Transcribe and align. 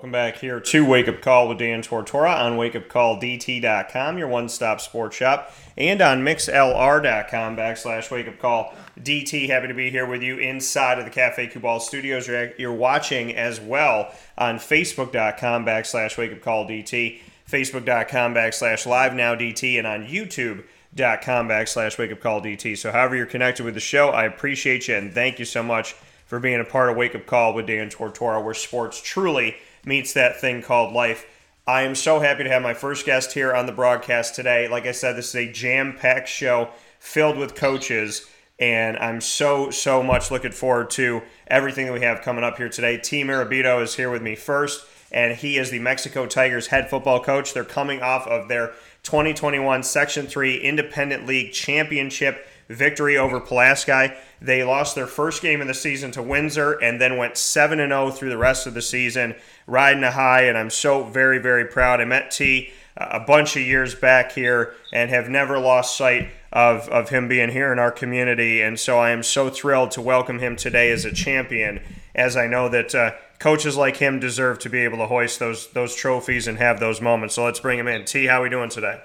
Welcome 0.00 0.12
back 0.12 0.38
here 0.38 0.60
to 0.60 0.86
Wake 0.86 1.08
Up 1.08 1.20
Call 1.20 1.46
with 1.46 1.58
Dan 1.58 1.82
Tortora 1.82 2.34
on 2.34 2.56
wakeupcalldt.com, 2.56 4.16
your 4.16 4.28
one 4.28 4.48
stop 4.48 4.80
sports 4.80 5.14
shop, 5.14 5.52
and 5.76 6.00
on 6.00 6.22
mixlr.com 6.22 7.54
backslash 7.54 8.08
wakeupcalldt. 8.08 9.48
Happy 9.50 9.68
to 9.68 9.74
be 9.74 9.90
here 9.90 10.06
with 10.06 10.22
you 10.22 10.38
inside 10.38 10.98
of 10.98 11.04
the 11.04 11.10
Cafe 11.10 11.48
Kubal 11.48 11.82
studios. 11.82 12.26
You're, 12.26 12.52
you're 12.56 12.72
watching 12.72 13.36
as 13.36 13.60
well 13.60 14.14
on 14.38 14.56
facebook.com 14.56 15.66
backslash 15.66 16.14
wakeupcalldt, 16.14 17.20
facebook.com 17.46 18.34
backslash 18.34 18.86
live 18.86 19.14
now 19.14 19.34
DT, 19.34 19.76
and 19.76 19.86
on 19.86 20.06
youtube.com 20.06 21.46
backslash 21.46 21.98
wakeupcalldt. 21.98 22.78
So, 22.78 22.90
however 22.90 23.16
you're 23.16 23.26
connected 23.26 23.66
with 23.66 23.74
the 23.74 23.80
show, 23.80 24.08
I 24.08 24.24
appreciate 24.24 24.88
you 24.88 24.94
and 24.94 25.12
thank 25.12 25.38
you 25.38 25.44
so 25.44 25.62
much 25.62 25.92
for 26.24 26.40
being 26.40 26.58
a 26.58 26.64
part 26.64 26.88
of 26.88 26.96
Wake 26.96 27.14
Up 27.14 27.26
Call 27.26 27.52
with 27.52 27.66
Dan 27.66 27.90
Tortora, 27.90 28.42
where 28.42 28.54
sports 28.54 28.98
truly 29.02 29.56
meets 29.84 30.12
that 30.12 30.40
thing 30.40 30.62
called 30.62 30.92
life. 30.92 31.26
I 31.66 31.82
am 31.82 31.94
so 31.94 32.20
happy 32.20 32.44
to 32.44 32.50
have 32.50 32.62
my 32.62 32.74
first 32.74 33.06
guest 33.06 33.32
here 33.32 33.54
on 33.54 33.66
the 33.66 33.72
broadcast 33.72 34.34
today. 34.34 34.66
Like 34.68 34.86
I 34.86 34.92
said, 34.92 35.16
this 35.16 35.28
is 35.28 35.34
a 35.36 35.52
jam 35.52 35.96
packed 35.96 36.28
show 36.28 36.70
filled 36.98 37.38
with 37.38 37.54
coaches, 37.54 38.28
and 38.58 38.96
I'm 38.98 39.20
so, 39.20 39.70
so 39.70 40.02
much 40.02 40.30
looking 40.30 40.52
forward 40.52 40.90
to 40.90 41.22
everything 41.46 41.86
that 41.86 41.92
we 41.92 42.00
have 42.00 42.22
coming 42.22 42.44
up 42.44 42.56
here 42.56 42.68
today. 42.68 42.98
Team 42.98 43.28
Mirabito 43.28 43.82
is 43.82 43.94
here 43.94 44.10
with 44.10 44.22
me 44.22 44.34
first, 44.34 44.84
and 45.12 45.36
he 45.36 45.58
is 45.58 45.70
the 45.70 45.78
Mexico 45.78 46.26
Tigers 46.26 46.68
head 46.68 46.90
football 46.90 47.22
coach. 47.22 47.54
They're 47.54 47.64
coming 47.64 48.02
off 48.02 48.26
of 48.26 48.48
their 48.48 48.72
2021 49.02 49.82
Section 49.82 50.26
3 50.26 50.56
Independent 50.56 51.26
League 51.26 51.52
Championship 51.52 52.46
victory 52.70 53.16
over 53.16 53.40
Pulaski. 53.40 54.14
They 54.40 54.64
lost 54.64 54.94
their 54.94 55.06
first 55.06 55.42
game 55.42 55.60
of 55.60 55.66
the 55.66 55.74
season 55.74 56.10
to 56.12 56.22
Windsor 56.22 56.72
and 56.82 57.00
then 57.00 57.16
went 57.16 57.36
7 57.36 57.78
0 57.78 58.10
through 58.10 58.30
the 58.30 58.38
rest 58.38 58.66
of 58.66 58.74
the 58.74 58.82
season, 58.82 59.34
riding 59.66 60.04
a 60.04 60.12
high. 60.12 60.42
And 60.42 60.56
I'm 60.56 60.70
so 60.70 61.04
very, 61.04 61.38
very 61.38 61.66
proud. 61.66 62.00
I 62.00 62.04
met 62.04 62.30
T 62.30 62.72
a 62.96 63.20
bunch 63.20 63.56
of 63.56 63.62
years 63.62 63.94
back 63.94 64.32
here 64.32 64.74
and 64.92 65.10
have 65.10 65.28
never 65.28 65.58
lost 65.58 65.96
sight 65.96 66.28
of, 66.52 66.88
of 66.88 67.08
him 67.08 67.28
being 67.28 67.50
here 67.50 67.72
in 67.72 67.78
our 67.78 67.90
community. 67.90 68.60
And 68.60 68.78
so 68.78 68.98
I 68.98 69.10
am 69.10 69.22
so 69.22 69.48
thrilled 69.48 69.92
to 69.92 70.00
welcome 70.00 70.38
him 70.38 70.56
today 70.56 70.90
as 70.90 71.04
a 71.04 71.12
champion, 71.12 71.80
as 72.14 72.36
I 72.36 72.46
know 72.46 72.68
that 72.68 72.94
uh, 72.94 73.12
coaches 73.38 73.76
like 73.76 73.96
him 73.96 74.20
deserve 74.20 74.58
to 74.60 74.68
be 74.68 74.80
able 74.80 74.98
to 74.98 75.06
hoist 75.06 75.38
those, 75.38 75.68
those 75.72 75.94
trophies 75.94 76.46
and 76.46 76.58
have 76.58 76.80
those 76.80 77.00
moments. 77.00 77.36
So 77.36 77.44
let's 77.44 77.60
bring 77.60 77.78
him 77.78 77.88
in. 77.88 78.04
T, 78.04 78.26
how 78.26 78.40
are 78.40 78.42
we 78.42 78.50
doing 78.50 78.70
today? 78.70 79.00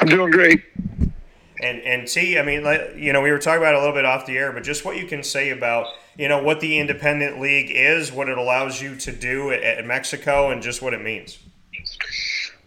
I'm 0.00 0.08
doing 0.08 0.30
great. 0.30 0.62
And 1.62 1.80
and 1.82 2.08
T, 2.08 2.38
I 2.38 2.42
mean, 2.42 2.64
like, 2.64 2.94
you 2.96 3.12
know, 3.12 3.22
we 3.22 3.30
were 3.30 3.38
talking 3.38 3.62
about 3.62 3.74
a 3.74 3.78
little 3.78 3.94
bit 3.94 4.04
off 4.04 4.26
the 4.26 4.36
air, 4.36 4.52
but 4.52 4.64
just 4.64 4.84
what 4.84 4.96
you 4.96 5.06
can 5.06 5.22
say 5.22 5.50
about 5.50 5.86
you 6.18 6.28
know 6.28 6.42
what 6.42 6.60
the 6.60 6.78
independent 6.78 7.40
league 7.40 7.70
is, 7.70 8.12
what 8.12 8.28
it 8.28 8.36
allows 8.36 8.82
you 8.82 8.96
to 8.96 9.12
do 9.12 9.50
at, 9.50 9.62
at 9.62 9.86
Mexico, 9.86 10.50
and 10.50 10.62
just 10.62 10.82
what 10.82 10.92
it 10.92 11.00
means. 11.00 11.38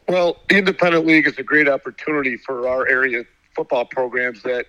Well, 0.08 0.38
the 0.50 0.58
independent 0.58 1.06
league 1.06 1.28
is 1.28 1.38
a 1.38 1.44
great 1.44 1.68
opportunity 1.68 2.38
for 2.38 2.68
our 2.68 2.88
area 2.88 3.26
football 3.56 3.86
programs 3.86 4.44
that 4.44 4.66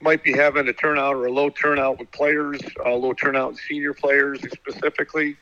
might 0.00 0.22
be 0.22 0.32
having 0.32 0.66
a 0.68 0.72
turnout 0.72 1.14
or 1.14 1.26
a 1.26 1.32
low 1.32 1.50
turnout 1.50 1.98
with 1.98 2.10
players, 2.10 2.60
a 2.84 2.90
low 2.90 3.12
turnout 3.12 3.50
in 3.52 3.56
senior 3.56 3.94
players 3.94 4.40
specifically. 4.50 5.36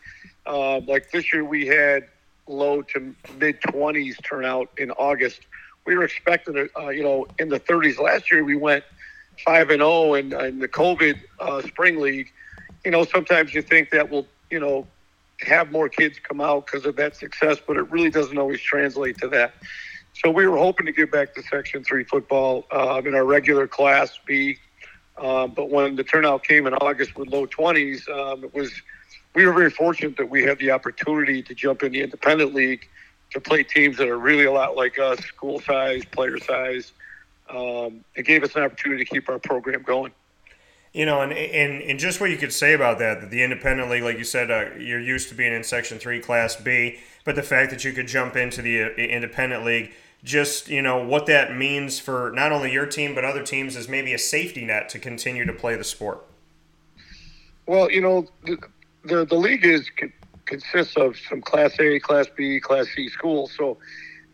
Uh, 0.47 0.81
like 0.81 1.11
this 1.11 1.33
year, 1.33 1.45
we 1.45 1.67
had 1.67 2.09
low 2.47 2.83
to 2.83 3.15
mid 3.39 3.61
20s 3.63 4.23
turnout 4.23 4.69
in 4.79 4.91
August 4.93 5.41
we 5.87 5.97
were 5.97 6.05
expecting, 6.05 6.69
uh, 6.79 6.89
you 6.89 7.03
know, 7.03 7.27
in 7.39 7.49
the 7.49 7.61
30s. 7.61 7.99
Last 7.99 8.31
year 8.31 8.45
we 8.45 8.57
went 8.57 8.85
five 9.45 9.71
and 9.71 9.81
zero 9.81 9.91
oh 9.91 10.15
in, 10.15 10.33
in 10.33 10.59
the 10.59 10.69
COVID 10.69 11.19
uh, 11.39 11.63
spring 11.63 12.01
league. 12.01 12.31
You 12.85 12.91
know, 12.91 13.05
sometimes 13.05 13.55
you 13.55 13.63
think 13.63 13.91
that 13.91 14.11
will, 14.11 14.27
you 14.51 14.61
know, 14.61 14.87
have 15.41 15.73
more 15.73 15.89
kids 15.89 16.19
come 16.19 16.41
out 16.41 16.67
because 16.67 16.85
of 16.85 16.97
that 16.97 17.17
success, 17.17 17.59
but 17.67 17.77
it 17.77 17.91
really 17.91 18.11
doesn't 18.11 18.37
always 18.37 18.61
translate 18.61 19.19
to 19.19 19.29
that. 19.29 19.55
So 20.15 20.31
we 20.31 20.47
were 20.47 20.59
hoping 20.59 20.87
to 20.87 20.93
get 20.93 21.11
back 21.11 21.35
to 21.35 21.43
Section 21.43 21.83
Three 21.83 22.05
football 22.05 22.67
uh, 22.71 23.01
in 23.05 23.15
our 23.15 23.25
regular 23.25 23.67
Class 23.67 24.19
B. 24.27 24.59
Um, 25.17 25.53
but 25.53 25.71
when 25.71 25.97
the 25.97 26.05
turnout 26.05 26.45
came 26.45 26.67
in 26.67 26.75
August 26.75 27.17
with 27.17 27.29
low 27.29 27.47
20s, 27.47 28.09
um, 28.09 28.45
it 28.45 28.55
was 28.55 28.71
we 29.35 29.47
were 29.47 29.53
very 29.53 29.71
fortunate 29.71 30.17
that 30.17 30.29
we 30.29 30.43
had 30.43 30.59
the 30.59 30.73
opportunity 30.73 31.43
to 31.43 31.55
jump 31.55 31.83
in 31.83 31.93
the 31.93 32.03
independent 32.03 32.55
league 32.55 32.89
to 33.31 33.41
play 33.41 33.63
teams 33.63 33.97
that 33.99 34.09
are 34.09 34.19
really 34.19 34.45
a 34.45 34.53
lot 34.53 34.77
like 34.77 34.99
us, 34.99 35.19
school 35.21 35.61
size, 35.61 36.05
player 36.05 36.39
size. 36.39 36.93
Um, 37.49 38.05
it 38.15 38.25
gave 38.25 38.43
us 38.43 38.55
an 38.57 38.63
opportunity 38.63 39.05
to 39.05 39.11
keep 39.11 39.29
our 39.29 39.39
program 39.39 39.83
going. 39.83 40.13
You 40.93 41.07
know, 41.07 41.21
and, 41.21 41.33
and, 41.33 41.83
and 41.83 42.01
just 42.01 42.21
what 42.21 42.31
you 42.31 42.37
could 42.37 42.53
say 42.53 42.73
about 42.73 42.99
that, 42.99 43.21
that 43.21 43.31
the 43.31 43.45
independent 43.45 43.91
league, 43.91 44.03
like 44.03 44.19
you 44.19 44.25
said, 44.25 44.51
uh, 44.51 44.71
you're 44.77 45.01
used 45.01 45.29
to 45.29 45.37
being 45.37 45.53
in 45.53 45.63
Section 45.63 45.99
3, 45.99 46.19
Class 46.21 46.57
B, 46.57 46.99
but 47.25 47.37
the 47.37 47.45
fact 47.45 47.71
that 47.71 47.85
you 47.85 47.93
could 47.93 48.09
jump 48.09 48.35
into 48.35 48.61
the 48.61 48.83
uh, 48.83 48.89
independent 48.97 49.65
league, 49.65 49.93
just, 50.25 50.69
you 50.69 50.83
know, 50.83 51.03
what 51.03 51.27
that 51.27 51.57
means 51.57 52.01
for 52.01 52.33
not 52.35 52.51
only 52.51 52.73
your 52.73 52.87
team, 52.87 53.15
but 53.15 53.25
other 53.25 53.45
teams 53.45 53.77
is 53.77 53.89
maybe 53.89 54.13
a 54.13 54.19
safety 54.19 54.65
net 54.65 54.89
to 54.89 54.99
continue 54.99 55.45
to 55.45 55.53
play 55.53 55.77
the 55.77 55.85
sport. 55.85 56.27
Well, 57.67 57.89
you 57.89 58.01
know, 58.01 58.27
the, 58.45 58.59
the, 59.05 59.25
the 59.25 59.37
league 59.37 59.65
is 59.65 59.89
consists 60.51 60.97
of 60.97 61.17
some 61.29 61.41
Class 61.41 61.79
A, 61.79 62.01
Class 62.01 62.27
B, 62.37 62.61
Class 62.61 62.89
C 62.95 63.09
schools. 63.09 63.53
So 63.57 63.79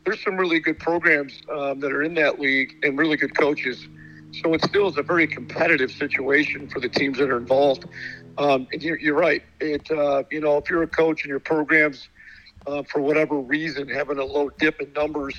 there's 0.04 0.22
some 0.24 0.36
really 0.36 0.58
good 0.58 0.78
programs 0.78 1.42
um, 1.52 1.80
that 1.80 1.92
are 1.92 2.02
in 2.02 2.14
that 2.14 2.40
league 2.40 2.74
and 2.82 2.98
really 2.98 3.18
good 3.18 3.36
coaches. 3.36 3.86
So 4.42 4.54
it 4.54 4.64
still 4.64 4.88
is 4.88 4.96
a 4.96 5.02
very 5.02 5.26
competitive 5.26 5.90
situation 5.90 6.68
for 6.68 6.80
the 6.80 6.88
teams 6.88 7.18
that 7.18 7.30
are 7.30 7.36
involved. 7.36 7.84
Um, 8.38 8.66
and 8.72 8.82
you're, 8.82 8.98
you're, 8.98 9.14
right. 9.14 9.42
It 9.60 9.90
uh, 9.90 10.24
you 10.30 10.40
know 10.40 10.56
if 10.56 10.68
you're 10.70 10.82
a 10.82 10.88
coach 10.88 11.22
and 11.22 11.30
your 11.30 11.40
programs, 11.40 12.08
uh, 12.66 12.82
for 12.82 13.00
whatever 13.00 13.38
reason, 13.38 13.88
having 13.88 14.18
a 14.18 14.24
low 14.24 14.50
dip 14.58 14.80
in 14.80 14.92
numbers, 14.92 15.34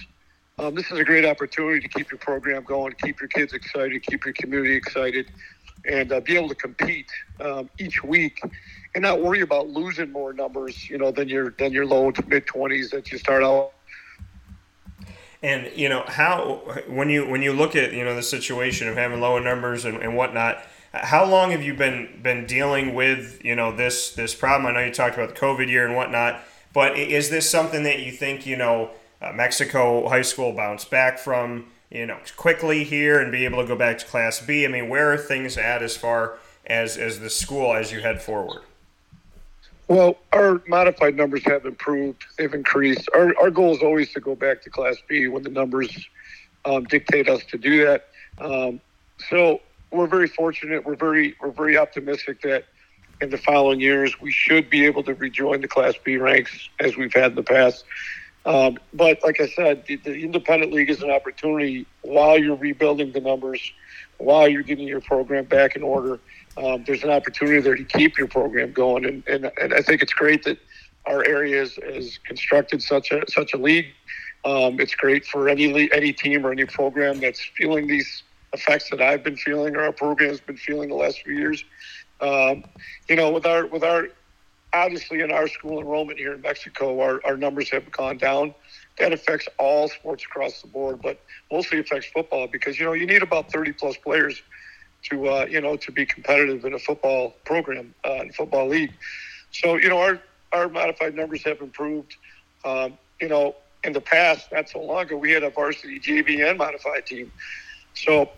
um, 0.59 0.73
this 0.73 0.89
is 0.91 0.97
a 0.97 1.03
great 1.03 1.25
opportunity 1.25 1.79
to 1.79 1.87
keep 1.87 2.09
your 2.09 2.17
program 2.19 2.63
going, 2.63 2.93
keep 3.03 3.19
your 3.19 3.29
kids 3.29 3.53
excited, 3.53 4.03
keep 4.03 4.25
your 4.25 4.33
community 4.33 4.75
excited, 4.75 5.27
and 5.85 6.11
uh, 6.11 6.19
be 6.21 6.35
able 6.35 6.49
to 6.49 6.55
compete 6.55 7.09
um, 7.39 7.69
each 7.77 8.03
week 8.03 8.39
and 8.97 9.03
not 9.03 9.21
worry 9.21 9.41
about 9.41 9.69
losing 9.69 10.11
more 10.11 10.33
numbers, 10.33 10.89
you 10.89 10.97
know, 10.97 11.11
than 11.11 11.29
your 11.29 11.51
than 11.51 11.71
your 11.71 11.85
low 11.85 12.09
to 12.09 12.27
mid 12.27 12.47
twenties 12.47 12.89
that 12.89 13.11
you 13.11 13.19
start 13.19 13.43
out. 13.43 13.71
And 15.43 15.71
you 15.75 15.87
know 15.87 16.03
how 16.07 16.63
when 16.87 17.07
you 17.11 17.29
when 17.29 17.43
you 17.43 17.53
look 17.53 17.75
at 17.75 17.93
you 17.93 18.03
know 18.03 18.15
the 18.15 18.23
situation 18.23 18.87
of 18.87 18.95
having 18.95 19.21
lower 19.21 19.39
numbers 19.39 19.85
and, 19.85 19.97
and 19.97 20.17
whatnot, 20.17 20.63
how 20.93 21.23
long 21.25 21.51
have 21.51 21.61
you 21.61 21.75
been 21.75 22.19
been 22.23 22.47
dealing 22.47 22.95
with 22.95 23.39
you 23.45 23.55
know 23.55 23.71
this 23.71 24.13
this 24.13 24.33
problem? 24.33 24.65
I 24.65 24.79
know 24.79 24.87
you 24.87 24.91
talked 24.91 25.15
about 25.15 25.29
the 25.29 25.39
COVID 25.39 25.69
year 25.69 25.85
and 25.85 25.95
whatnot, 25.95 26.41
but 26.73 26.97
is 26.97 27.29
this 27.29 27.47
something 27.47 27.83
that 27.83 27.99
you 27.99 28.11
think 28.11 28.47
you 28.47 28.57
know 28.57 28.89
uh, 29.21 29.31
Mexico 29.31 30.09
high 30.09 30.23
school 30.23 30.53
bounce 30.53 30.85
back 30.85 31.19
from 31.19 31.67
you 31.91 32.07
know 32.07 32.17
quickly 32.35 32.83
here 32.83 33.21
and 33.21 33.31
be 33.31 33.45
able 33.45 33.61
to 33.61 33.67
go 33.67 33.75
back 33.75 33.99
to 33.99 34.05
Class 34.07 34.43
B? 34.43 34.65
I 34.65 34.69
mean, 34.69 34.89
where 34.89 35.13
are 35.13 35.17
things 35.17 35.55
at 35.55 35.83
as 35.83 35.95
far 35.95 36.39
as 36.65 36.97
as 36.97 37.19
the 37.19 37.29
school 37.29 37.75
as 37.75 37.91
you 37.91 37.99
head 37.99 38.23
forward? 38.23 38.63
Well, 39.87 40.17
our 40.33 40.61
modified 40.67 41.15
numbers 41.15 41.43
have 41.45 41.65
improved. 41.65 42.25
They've 42.37 42.53
increased. 42.53 43.09
Our, 43.15 43.33
our 43.39 43.49
goal 43.49 43.75
is 43.75 43.81
always 43.81 44.11
to 44.13 44.19
go 44.19 44.35
back 44.35 44.61
to 44.63 44.69
Class 44.69 44.97
B 45.07 45.27
when 45.27 45.43
the 45.43 45.49
numbers 45.49 46.07
um, 46.65 46.83
dictate 46.83 47.29
us 47.29 47.43
to 47.45 47.57
do 47.57 47.85
that. 47.85 48.07
Um, 48.39 48.81
so 49.29 49.61
we're 49.91 50.07
very 50.07 50.27
fortunate. 50.27 50.85
We're 50.85 50.95
very 50.95 51.35
we're 51.41 51.51
very 51.51 51.77
optimistic 51.77 52.41
that 52.41 52.65
in 53.21 53.29
the 53.29 53.37
following 53.37 53.79
years 53.79 54.19
we 54.19 54.31
should 54.31 54.69
be 54.69 54.85
able 54.85 55.03
to 55.03 55.13
rejoin 55.15 55.61
the 55.61 55.67
Class 55.67 55.93
B 56.03 56.17
ranks 56.17 56.69
as 56.79 56.97
we've 56.97 57.13
had 57.13 57.31
in 57.31 57.35
the 57.35 57.43
past. 57.43 57.85
Um, 58.45 58.77
but 58.93 59.19
like 59.23 59.41
I 59.41 59.47
said, 59.47 59.85
the, 59.87 59.97
the 59.97 60.23
independent 60.23 60.71
league 60.71 60.89
is 60.89 61.01
an 61.01 61.11
opportunity 61.11 61.85
while 62.01 62.37
you're 62.37 62.55
rebuilding 62.55 63.11
the 63.11 63.19
numbers, 63.19 63.73
while 64.17 64.47
you're 64.47 64.63
getting 64.63 64.87
your 64.87 65.01
program 65.01 65.45
back 65.45 65.75
in 65.75 65.83
order 65.83 66.19
um, 66.57 66.83
there's 66.85 67.03
an 67.03 67.11
opportunity 67.11 67.61
there 67.61 67.75
to 67.75 67.83
keep 67.83 68.17
your 68.17 68.27
program 68.27 68.71
going. 68.73 69.05
And, 69.05 69.23
and, 69.27 69.51
and 69.61 69.73
I 69.73 69.81
think 69.81 70.01
it's 70.01 70.13
great 70.13 70.43
that 70.43 70.57
our 71.05 71.23
area 71.25 71.59
has, 71.59 72.19
constructed 72.25 72.81
such 72.81 73.11
a 73.11 73.23
such 73.29 73.53
a 73.53 73.57
league. 73.57 73.87
Um, 74.43 74.79
it's 74.79 74.95
great 74.95 75.25
for 75.25 75.47
any 75.49 75.89
any 75.93 76.11
team 76.13 76.45
or 76.45 76.51
any 76.51 76.65
program 76.65 77.19
that's 77.19 77.39
feeling 77.57 77.87
these 77.87 78.23
effects 78.53 78.89
that 78.89 79.01
I've 79.01 79.23
been 79.23 79.37
feeling 79.37 79.75
or 79.75 79.83
our 79.83 79.91
program 79.91 80.29
has 80.29 80.41
been 80.41 80.57
feeling 80.57 80.89
the 80.89 80.95
last 80.95 81.21
few 81.21 81.33
years. 81.33 81.63
Um, 82.19 82.63
you 83.07 83.15
know, 83.15 83.31
with 83.31 83.45
our 83.45 83.65
with 83.67 83.83
our 83.83 84.07
obviously 84.73 85.21
in 85.21 85.31
our 85.31 85.47
school 85.47 85.79
enrollment 85.79 86.19
here 86.19 86.33
in 86.33 86.41
Mexico, 86.41 86.99
our, 86.99 87.21
our 87.25 87.37
numbers 87.37 87.69
have 87.69 87.89
gone 87.91 88.17
down. 88.17 88.53
That 88.99 89.13
affects 89.13 89.47
all 89.59 89.87
sports 89.87 90.23
across 90.23 90.61
the 90.61 90.67
board, 90.67 91.01
but 91.01 91.19
mostly 91.51 91.79
affects 91.79 92.07
football 92.07 92.47
because 92.47 92.79
you 92.79 92.85
know 92.85 92.93
you 92.93 93.05
need 93.05 93.21
about 93.21 93.51
30 93.51 93.73
plus 93.73 93.95
players 93.97 94.41
to 95.03 95.27
uh, 95.27 95.45
you 95.49 95.61
know 95.61 95.77
to 95.77 95.91
be 95.91 96.05
competitive 96.05 96.65
in 96.65 96.73
a 96.73 96.79
football 96.79 97.35
program 97.45 97.93
uh, 98.05 98.21
in 98.21 98.31
football 98.31 98.67
league. 98.67 98.93
So 99.51 99.75
you 99.75 99.89
know 99.89 99.99
our 99.99 100.19
our 100.51 100.69
modified 100.69 101.15
numbers 101.15 101.43
have 101.43 101.61
improved. 101.61 102.15
Um, 102.65 102.97
you 103.21 103.29
know 103.29 103.55
in 103.83 103.93
the 103.93 104.01
past, 104.01 104.51
not 104.51 104.69
so 104.69 104.81
long 104.81 105.03
ago, 105.03 105.17
we 105.17 105.31
had 105.31 105.43
a 105.43 105.49
varsity 105.49 105.99
JV 105.99 106.47
and 106.47 106.57
modified 106.57 107.05
team. 107.05 107.31
So 107.93 108.29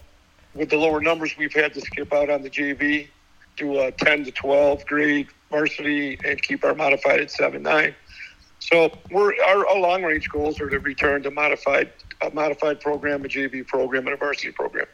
with 0.53 0.69
the 0.69 0.77
lower 0.77 1.01
numbers, 1.01 1.35
we've 1.37 1.53
had 1.53 1.73
to 1.73 1.81
skip 1.81 2.13
out 2.13 2.29
on 2.29 2.41
the 2.41 2.49
JV, 2.49 3.07
do 3.57 3.79
a 3.79 3.91
10 3.91 4.25
to 4.25 4.31
12 4.31 4.85
grade 4.85 5.27
varsity, 5.49 6.19
and 6.23 6.41
keep 6.41 6.63
our 6.63 6.75
modified 6.75 7.19
at 7.19 7.31
7 7.31 7.61
9. 7.61 7.95
So 8.59 8.91
we're 9.09 9.33
our, 9.43 9.67
our 9.67 9.79
long 9.79 10.03
range 10.03 10.29
goals 10.29 10.59
are 10.59 10.69
to 10.69 10.79
return 10.79 11.23
to 11.23 11.31
modified 11.31 11.91
a 12.21 12.29
modified 12.31 12.81
program, 12.81 13.23
a 13.23 13.27
JV 13.27 13.65
program, 13.65 14.05
and 14.05 14.13
a 14.13 14.17
varsity 14.17 14.51
program. 14.51 14.85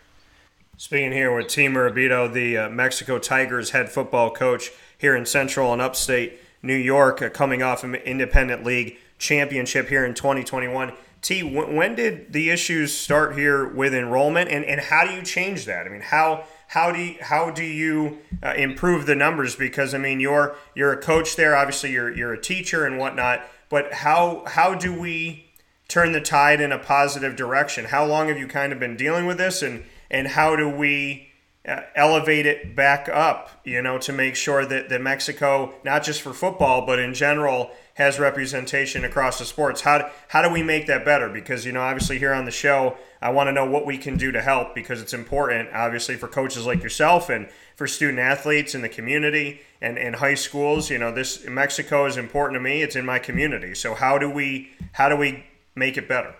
Speaking 0.77 1.13
here 1.13 1.33
with 1.33 1.47
Team 1.47 1.73
Mirabito, 1.73 2.31
the 2.31 2.57
uh, 2.57 2.69
Mexico 2.69 3.17
Tigers 3.17 3.69
head 3.69 3.89
football 3.89 4.29
coach 4.29 4.71
here 4.97 5.15
in 5.15 5.25
Central 5.25 5.71
and 5.71 5.81
Upstate 5.81 6.37
New 6.61 6.75
York, 6.75 7.21
uh, 7.21 7.29
coming 7.29 7.63
off 7.63 7.85
an 7.85 7.95
Independent 7.95 8.65
League 8.65 8.97
championship 9.17 9.87
here 9.87 10.03
in 10.03 10.13
2021. 10.13 10.91
T, 11.21 11.43
when 11.43 11.95
did 11.95 12.33
the 12.33 12.49
issues 12.49 12.93
start 12.93 13.37
here 13.37 13.65
with 13.65 13.93
enrollment, 13.95 14.49
and, 14.49 14.65
and 14.65 14.81
how 14.81 15.07
do 15.07 15.13
you 15.13 15.21
change 15.21 15.63
that? 15.65 15.85
I 15.85 15.89
mean, 15.89 16.01
how 16.01 16.43
how 16.67 16.91
do 16.91 16.99
you, 16.99 17.15
how 17.21 17.51
do 17.51 17.63
you 17.63 18.17
uh, 18.43 18.53
improve 18.57 19.05
the 19.05 19.15
numbers? 19.15 19.55
Because 19.55 19.93
I 19.93 19.97
mean, 19.97 20.19
you're 20.19 20.57
you're 20.75 20.91
a 20.91 21.01
coach 21.01 21.37
there. 21.37 21.55
Obviously, 21.55 21.93
you're 21.93 22.13
you're 22.13 22.33
a 22.33 22.41
teacher 22.41 22.85
and 22.85 22.97
whatnot. 22.97 23.43
But 23.69 23.93
how 23.93 24.43
how 24.45 24.75
do 24.75 24.93
we 24.99 25.53
turn 25.87 26.11
the 26.11 26.21
tide 26.21 26.59
in 26.59 26.73
a 26.73 26.77
positive 26.77 27.37
direction? 27.37 27.85
How 27.85 28.05
long 28.05 28.27
have 28.27 28.37
you 28.37 28.47
kind 28.47 28.73
of 28.73 28.79
been 28.79 28.97
dealing 28.97 29.25
with 29.25 29.37
this, 29.37 29.61
and 29.61 29.85
and 30.09 30.27
how 30.27 30.55
do 30.55 30.69
we 30.69 31.29
uh, 31.67 31.81
elevate 31.95 32.45
it 32.45 32.75
back 32.75 33.09
up? 33.09 33.49
You 33.63 33.81
know, 33.81 33.97
to 33.99 34.13
make 34.13 34.35
sure 34.35 34.65
that 34.65 34.89
that 34.89 35.01
Mexico, 35.01 35.73
not 35.83 36.03
just 36.03 36.21
for 36.21 36.33
football, 36.33 36.85
but 36.85 36.99
in 36.99 37.13
general, 37.13 37.71
has 37.95 38.19
representation 38.19 39.05
across 39.05 39.39
the 39.39 39.45
sports. 39.45 39.81
How 39.81 39.97
do, 39.97 40.05
how 40.27 40.41
do 40.41 40.49
we 40.49 40.61
make 40.61 40.85
that 40.87 41.05
better? 41.05 41.29
Because 41.29 41.65
you 41.65 41.71
know, 41.71 41.81
obviously 41.81 42.19
here 42.19 42.33
on 42.33 42.45
the 42.45 42.51
show, 42.51 42.97
I 43.21 43.29
want 43.29 43.47
to 43.47 43.51
know 43.51 43.65
what 43.65 43.85
we 43.85 43.97
can 43.97 44.17
do 44.17 44.31
to 44.33 44.41
help 44.41 44.75
because 44.75 45.01
it's 45.01 45.13
important, 45.13 45.69
obviously, 45.73 46.15
for 46.15 46.27
coaches 46.27 46.65
like 46.65 46.83
yourself 46.83 47.29
and 47.29 47.47
for 47.75 47.87
student 47.87 48.19
athletes 48.19 48.75
in 48.75 48.81
the 48.81 48.89
community 48.89 49.61
and 49.81 49.97
in 49.97 50.13
high 50.13 50.35
schools. 50.35 50.89
You 50.89 50.99
know, 50.99 51.11
this 51.11 51.47
Mexico 51.47 52.05
is 52.05 52.17
important 52.17 52.57
to 52.57 52.61
me. 52.61 52.81
It's 52.81 52.95
in 52.95 53.05
my 53.05 53.17
community. 53.17 53.73
So 53.73 53.95
how 53.95 54.17
do 54.17 54.29
we 54.29 54.71
how 54.91 55.09
do 55.09 55.15
we 55.15 55.45
make 55.73 55.97
it 55.97 56.07
better? 56.07 56.35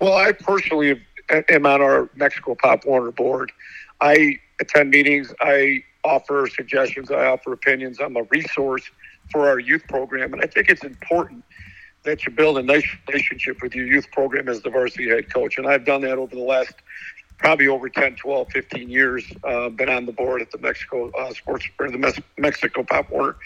Well, 0.00 0.14
I 0.14 0.32
personally 0.32 1.02
am 1.30 1.66
on 1.66 1.82
our 1.82 2.10
Mexico 2.14 2.54
Pop 2.54 2.84
Warner 2.84 3.10
board. 3.10 3.52
I 4.00 4.38
attend 4.60 4.90
meetings. 4.90 5.32
I 5.40 5.84
offer 6.04 6.46
suggestions. 6.46 7.10
I 7.10 7.26
offer 7.26 7.52
opinions. 7.52 7.98
I'm 8.00 8.16
a 8.16 8.22
resource 8.24 8.82
for 9.30 9.48
our 9.48 9.58
youth 9.58 9.82
program. 9.88 10.32
And 10.32 10.42
I 10.42 10.46
think 10.46 10.68
it's 10.68 10.84
important 10.84 11.44
that 12.04 12.24
you 12.24 12.32
build 12.32 12.58
a 12.58 12.62
nice 12.62 12.86
relationship 13.08 13.60
with 13.60 13.74
your 13.74 13.86
youth 13.86 14.10
program 14.12 14.48
as 14.48 14.62
the 14.62 14.70
varsity 14.70 15.08
head 15.08 15.32
coach. 15.32 15.58
And 15.58 15.66
I've 15.66 15.84
done 15.84 16.02
that 16.02 16.18
over 16.18 16.34
the 16.34 16.42
last 16.42 16.74
probably 17.38 17.68
over 17.68 17.88
10, 17.88 18.16
12, 18.16 18.48
15 18.50 18.88
years. 18.88 19.24
Uh, 19.44 19.68
been 19.68 19.88
on 19.88 20.06
the 20.06 20.12
board 20.12 20.40
at 20.40 20.50
the 20.50 20.58
Mexico 20.58 21.10
uh, 21.10 21.32
Sports 21.34 21.68
or 21.78 21.90
the 21.90 22.22
Mexico 22.38 22.82
Pop 22.82 23.10
Warner. 23.10 23.36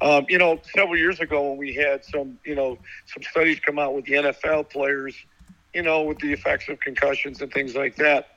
Um, 0.00 0.26
you 0.28 0.38
know, 0.38 0.60
several 0.74 0.96
years 0.96 1.20
ago 1.20 1.50
when 1.50 1.58
we 1.58 1.74
had 1.74 2.04
some, 2.04 2.38
you 2.44 2.54
know, 2.54 2.78
some 3.06 3.22
studies 3.22 3.60
come 3.60 3.78
out 3.78 3.94
with 3.94 4.04
the 4.04 4.12
NFL 4.12 4.70
players, 4.70 5.14
you 5.74 5.82
know, 5.82 6.02
with 6.02 6.18
the 6.18 6.32
effects 6.32 6.68
of 6.68 6.80
concussions 6.80 7.40
and 7.40 7.52
things 7.52 7.74
like 7.74 7.96
that. 7.96 8.28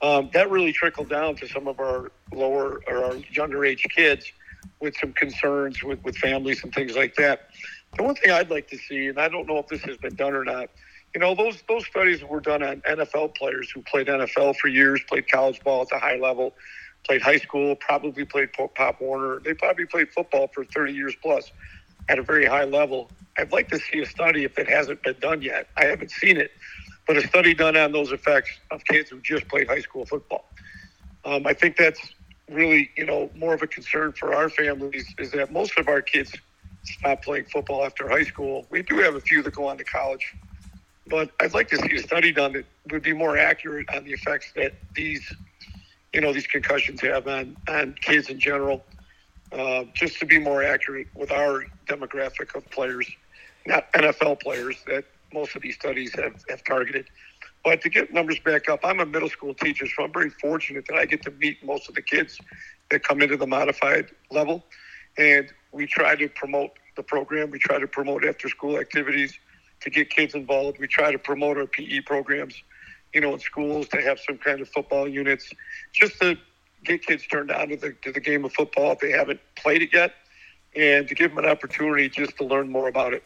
Um, 0.00 0.30
that 0.32 0.50
really 0.50 0.72
trickled 0.72 1.08
down 1.08 1.34
to 1.36 1.48
some 1.48 1.66
of 1.66 1.80
our 1.80 2.12
lower 2.32 2.80
or 2.86 3.04
our 3.04 3.16
younger 3.32 3.64
age 3.64 3.84
kids 3.94 4.32
with 4.80 4.96
some 4.96 5.12
concerns 5.12 5.82
with, 5.82 6.02
with 6.04 6.16
families 6.16 6.62
and 6.62 6.72
things 6.72 6.96
like 6.96 7.14
that. 7.16 7.48
The 7.96 8.04
one 8.04 8.14
thing 8.14 8.30
I'd 8.30 8.50
like 8.50 8.68
to 8.68 8.76
see, 8.76 9.08
and 9.08 9.18
I 9.18 9.28
don't 9.28 9.46
know 9.46 9.58
if 9.58 9.66
this 9.66 9.82
has 9.82 9.96
been 9.96 10.14
done 10.14 10.34
or 10.34 10.44
not, 10.44 10.68
you 11.14 11.20
know, 11.20 11.34
those 11.34 11.62
those 11.68 11.86
studies 11.86 12.22
were 12.22 12.40
done 12.40 12.62
on 12.62 12.80
NFL 12.82 13.34
players 13.34 13.70
who 13.70 13.82
played 13.82 14.06
NFL 14.08 14.56
for 14.56 14.68
years, 14.68 15.00
played 15.08 15.28
college 15.28 15.62
ball 15.64 15.82
at 15.82 15.88
the 15.88 15.98
high 15.98 16.16
level, 16.16 16.54
played 17.06 17.22
high 17.22 17.38
school, 17.38 17.74
probably 17.76 18.24
played 18.24 18.50
Pop 18.52 19.00
Warner. 19.00 19.40
They 19.40 19.54
probably 19.54 19.86
played 19.86 20.12
football 20.12 20.48
for 20.54 20.64
30 20.64 20.92
years 20.92 21.14
plus 21.20 21.50
at 22.08 22.18
a 22.18 22.22
very 22.22 22.46
high 22.46 22.64
level. 22.64 23.10
I'd 23.36 23.52
like 23.52 23.68
to 23.70 23.78
see 23.78 24.00
a 24.00 24.06
study 24.06 24.44
if 24.44 24.58
it 24.58 24.68
hasn't 24.68 25.02
been 25.02 25.16
done 25.20 25.42
yet. 25.42 25.68
I 25.76 25.84
haven't 25.84 26.10
seen 26.10 26.36
it, 26.36 26.50
but 27.06 27.16
a 27.16 27.26
study 27.26 27.54
done 27.54 27.76
on 27.76 27.92
those 27.92 28.12
effects 28.12 28.50
of 28.70 28.84
kids 28.84 29.10
who 29.10 29.20
just 29.20 29.48
played 29.48 29.68
high 29.68 29.80
school 29.80 30.06
football. 30.06 30.44
Um, 31.24 31.46
I 31.46 31.52
think 31.52 31.76
that's 31.76 32.00
really, 32.50 32.90
you 32.96 33.04
know, 33.04 33.30
more 33.36 33.54
of 33.54 33.62
a 33.62 33.66
concern 33.66 34.12
for 34.12 34.34
our 34.34 34.48
families 34.48 35.14
is 35.18 35.30
that 35.32 35.52
most 35.52 35.78
of 35.78 35.88
our 35.88 36.02
kids 36.02 36.34
stop 36.84 37.22
playing 37.22 37.44
football 37.44 37.84
after 37.84 38.08
high 38.08 38.24
school. 38.24 38.66
We 38.70 38.82
do 38.82 38.96
have 38.98 39.14
a 39.14 39.20
few 39.20 39.42
that 39.42 39.54
go 39.54 39.68
on 39.68 39.78
to 39.78 39.84
college, 39.84 40.34
but 41.06 41.30
I'd 41.40 41.54
like 41.54 41.68
to 41.68 41.76
see 41.76 41.96
a 41.96 42.02
study 42.02 42.32
done 42.32 42.52
that 42.54 42.64
would 42.90 43.02
be 43.02 43.12
more 43.12 43.36
accurate 43.36 43.88
on 43.94 44.04
the 44.04 44.12
effects 44.12 44.52
that 44.56 44.74
these, 44.94 45.22
you 46.12 46.20
know, 46.20 46.32
these 46.32 46.46
concussions 46.46 47.00
have 47.02 47.28
on 47.28 47.56
on 47.68 47.94
kids 48.00 48.30
in 48.30 48.38
general. 48.40 48.84
Uh, 49.52 49.84
just 49.94 50.18
to 50.18 50.26
be 50.26 50.38
more 50.38 50.62
accurate 50.62 51.06
with 51.14 51.32
our 51.32 51.64
demographic 51.86 52.54
of 52.54 52.68
players, 52.70 53.10
not 53.66 53.90
NFL 53.94 54.40
players 54.40 54.76
that 54.86 55.04
most 55.32 55.56
of 55.56 55.62
these 55.62 55.74
studies 55.74 56.14
have, 56.14 56.34
have 56.50 56.62
targeted. 56.64 57.06
But 57.64 57.80
to 57.82 57.88
get 57.88 58.12
numbers 58.12 58.38
back 58.40 58.68
up, 58.68 58.80
I'm 58.84 59.00
a 59.00 59.06
middle 59.06 59.28
school 59.28 59.54
teacher, 59.54 59.86
so 59.86 60.04
I'm 60.04 60.12
very 60.12 60.30
fortunate 60.30 60.86
that 60.88 60.96
I 60.96 61.06
get 61.06 61.22
to 61.22 61.30
meet 61.30 61.64
most 61.64 61.88
of 61.88 61.94
the 61.94 62.02
kids 62.02 62.38
that 62.90 63.02
come 63.02 63.20
into 63.22 63.36
the 63.36 63.46
modified 63.46 64.10
level. 64.30 64.64
And 65.16 65.52
we 65.72 65.86
try 65.86 66.14
to 66.16 66.28
promote 66.28 66.70
the 66.96 67.02
program. 67.02 67.50
We 67.50 67.58
try 67.58 67.78
to 67.78 67.86
promote 67.86 68.24
after 68.24 68.48
school 68.48 68.78
activities 68.78 69.38
to 69.80 69.90
get 69.90 70.10
kids 70.10 70.34
involved. 70.34 70.78
We 70.78 70.86
try 70.86 71.10
to 71.12 71.18
promote 71.18 71.56
our 71.56 71.66
PE 71.66 72.00
programs, 72.00 72.54
you 73.12 73.20
know, 73.20 73.34
in 73.34 73.40
schools 73.40 73.88
to 73.88 74.00
have 74.02 74.18
some 74.20 74.38
kind 74.38 74.60
of 74.60 74.68
football 74.68 75.08
units 75.08 75.50
just 75.92 76.20
to 76.20 76.36
get 76.84 77.04
kids 77.04 77.26
turned 77.26 77.50
on 77.50 77.68
to 77.68 77.76
the, 77.76 77.92
to 78.02 78.12
the 78.12 78.20
game 78.20 78.44
of 78.44 78.52
football 78.52 78.92
if 78.92 79.00
they 79.00 79.10
haven't 79.10 79.40
played 79.56 79.82
it 79.82 79.92
yet 79.92 80.14
and 80.76 81.08
to 81.08 81.14
give 81.14 81.34
them 81.34 81.44
an 81.44 81.50
opportunity 81.50 82.08
just 82.08 82.36
to 82.36 82.44
learn 82.44 82.68
more 82.68 82.88
about 82.88 83.14
it. 83.14 83.22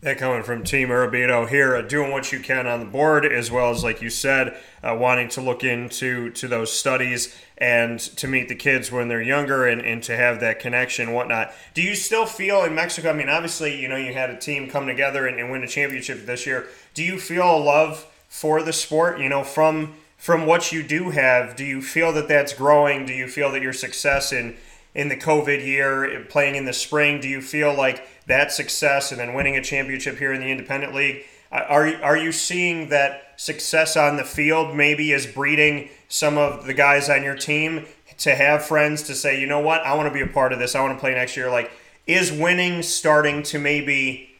That 0.00 0.18
coming 0.18 0.42
from 0.42 0.64
Team 0.64 0.88
Mirabito 0.88 1.48
here, 1.48 1.76
uh, 1.76 1.80
doing 1.80 2.10
what 2.10 2.30
you 2.30 2.38
can 2.38 2.66
on 2.66 2.80
the 2.80 2.86
board, 2.86 3.24
as 3.24 3.50
well 3.50 3.70
as, 3.70 3.82
like 3.82 4.02
you 4.02 4.10
said, 4.10 4.54
uh, 4.82 4.94
wanting 5.00 5.30
to 5.30 5.40
look 5.40 5.64
into 5.64 6.30
to 6.32 6.46
those 6.46 6.70
studies 6.70 7.34
and 7.56 7.98
to 7.98 8.28
meet 8.28 8.48
the 8.48 8.54
kids 8.54 8.92
when 8.92 9.08
they're 9.08 9.22
younger 9.22 9.66
and, 9.66 9.80
and 9.80 10.02
to 10.02 10.14
have 10.14 10.40
that 10.40 10.60
connection 10.60 11.06
and 11.06 11.14
whatnot. 11.14 11.54
Do 11.72 11.80
you 11.80 11.94
still 11.94 12.26
feel 12.26 12.64
in 12.64 12.74
Mexico? 12.74 13.10
I 13.10 13.12
mean, 13.14 13.30
obviously, 13.30 13.80
you 13.80 13.88
know, 13.88 13.96
you 13.96 14.12
had 14.12 14.28
a 14.28 14.36
team 14.36 14.68
come 14.68 14.86
together 14.86 15.26
and, 15.26 15.40
and 15.40 15.50
win 15.50 15.62
a 15.62 15.68
championship 15.68 16.26
this 16.26 16.44
year. 16.44 16.66
Do 16.92 17.02
you 17.02 17.18
feel 17.18 17.56
a 17.56 17.56
love 17.56 18.06
for 18.28 18.62
the 18.62 18.74
sport? 18.74 19.20
You 19.20 19.30
know, 19.30 19.42
from 19.42 19.94
from 20.24 20.46
what 20.46 20.72
you 20.72 20.82
do 20.82 21.10
have, 21.10 21.54
do 21.54 21.66
you 21.66 21.82
feel 21.82 22.10
that 22.14 22.28
that's 22.28 22.54
growing? 22.54 23.04
Do 23.04 23.12
you 23.12 23.28
feel 23.28 23.52
that 23.52 23.60
your 23.60 23.74
success 23.74 24.32
in 24.32 24.56
in 24.94 25.08
the 25.08 25.16
COVID 25.16 25.62
year, 25.62 26.24
playing 26.30 26.54
in 26.54 26.64
the 26.64 26.72
spring, 26.72 27.20
do 27.20 27.28
you 27.28 27.42
feel 27.42 27.74
like 27.74 28.06
that 28.26 28.50
success 28.50 29.10
and 29.10 29.20
then 29.20 29.34
winning 29.34 29.56
a 29.56 29.62
championship 29.62 30.16
here 30.16 30.32
in 30.32 30.40
the 30.40 30.46
Independent 30.46 30.94
League. 30.94 31.24
Are, 31.52 31.94
are 32.02 32.16
you 32.16 32.32
seeing 32.32 32.88
that 32.88 33.34
success 33.36 33.98
on 33.98 34.16
the 34.16 34.24
field 34.24 34.74
maybe 34.74 35.12
is 35.12 35.26
breeding 35.26 35.90
some 36.08 36.38
of 36.38 36.64
the 36.64 36.72
guys 36.72 37.10
on 37.10 37.22
your 37.22 37.36
team 37.36 37.84
to 38.18 38.34
have 38.34 38.64
friends 38.64 39.02
to 39.02 39.14
say, 39.14 39.38
you 39.38 39.46
know 39.46 39.60
what, 39.60 39.82
I 39.82 39.94
want 39.94 40.08
to 40.08 40.14
be 40.14 40.22
a 40.22 40.32
part 40.32 40.54
of 40.54 40.58
this. 40.58 40.74
I 40.74 40.80
want 40.80 40.94
to 40.94 41.00
play 41.00 41.12
next 41.12 41.36
year. 41.36 41.50
Like, 41.50 41.70
is 42.06 42.32
winning 42.32 42.82
starting 42.82 43.42
to 43.42 43.58
maybe 43.58 44.33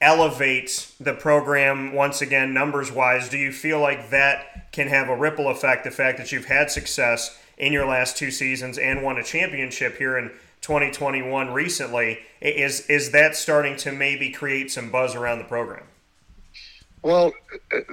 elevate 0.00 0.92
the 1.00 1.14
program 1.14 1.92
once 1.92 2.20
again, 2.20 2.54
numbers 2.54 2.92
wise? 2.92 3.28
Do 3.28 3.38
you 3.38 3.52
feel 3.52 3.80
like 3.80 4.10
that 4.10 4.70
can 4.72 4.88
have 4.88 5.08
a 5.08 5.16
ripple 5.16 5.48
effect? 5.48 5.84
The 5.84 5.90
fact 5.90 6.18
that 6.18 6.32
you've 6.32 6.46
had 6.46 6.70
success 6.70 7.38
in 7.56 7.72
your 7.72 7.86
last 7.86 8.16
two 8.16 8.30
seasons 8.30 8.78
and 8.78 9.02
won 9.02 9.18
a 9.18 9.24
championship 9.24 9.96
here 9.98 10.16
in 10.16 10.30
2021 10.60 11.52
recently. 11.52 12.20
Is 12.40 12.86
is 12.88 13.10
that 13.12 13.36
starting 13.36 13.76
to 13.78 13.92
maybe 13.92 14.30
create 14.30 14.70
some 14.70 14.90
buzz 14.90 15.14
around 15.14 15.38
the 15.38 15.44
program? 15.44 15.84
Well, 17.02 17.32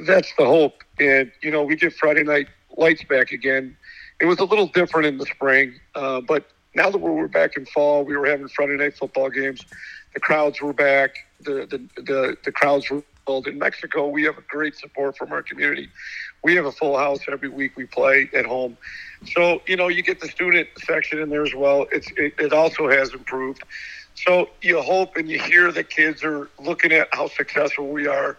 that's 0.05 0.33
the 0.37 0.45
hope. 0.45 0.83
And 0.99 1.31
you 1.41 1.51
know, 1.51 1.63
we 1.63 1.75
get 1.75 1.93
Friday 1.93 2.23
night 2.23 2.47
lights 2.77 3.03
back 3.03 3.31
again. 3.31 3.75
It 4.21 4.25
was 4.25 4.39
a 4.39 4.45
little 4.45 4.67
different 4.67 5.07
in 5.07 5.17
the 5.17 5.25
spring, 5.25 5.73
uh, 5.93 6.21
but 6.21 6.47
now 6.73 6.89
that 6.89 6.97
we're 6.97 7.27
back 7.27 7.57
in 7.57 7.65
fall, 7.65 8.03
we 8.03 8.15
were 8.15 8.25
having 8.25 8.47
Friday 8.49 8.77
night 8.77 8.95
football 8.97 9.29
games. 9.29 9.65
The 10.15 10.21
crowds 10.21 10.61
were 10.61 10.73
back. 10.73 11.17
The 11.41 11.67
the 11.69 12.01
the, 12.01 12.37
the 12.43 12.51
crowds 12.51 12.89
were 12.89 13.03
filled. 13.25 13.47
In 13.47 13.59
Mexico, 13.59 14.07
we 14.07 14.23
have 14.23 14.37
a 14.37 14.41
great 14.41 14.75
support 14.75 15.17
from 15.17 15.31
our 15.33 15.43
community. 15.43 15.89
We 16.43 16.55
have 16.55 16.65
a 16.65 16.71
full 16.71 16.97
house 16.97 17.19
every 17.29 17.49
week 17.49 17.75
we 17.75 17.85
play 17.85 18.29
at 18.33 18.45
home. 18.45 18.77
So 19.25 19.61
you 19.67 19.75
know, 19.75 19.89
you 19.89 20.01
get 20.01 20.21
the 20.21 20.29
student 20.29 20.69
section 20.77 21.19
in 21.19 21.29
there 21.29 21.43
as 21.43 21.53
well. 21.53 21.85
It's 21.91 22.09
it, 22.15 22.33
it 22.39 22.53
also 22.53 22.89
has 22.89 23.13
improved. 23.13 23.63
So 24.15 24.49
you 24.61 24.81
hope 24.81 25.17
and 25.17 25.29
you 25.29 25.37
hear 25.37 25.71
that 25.73 25.89
kids 25.89 26.23
are 26.23 26.49
looking 26.59 26.93
at 26.93 27.09
how 27.11 27.27
successful 27.27 27.89
we 27.89 28.07
are 28.07 28.37